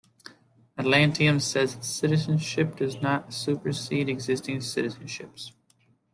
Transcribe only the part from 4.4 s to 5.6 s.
citizenships.